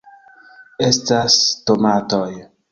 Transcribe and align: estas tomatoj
estas 0.87 1.37
tomatoj 1.71 2.29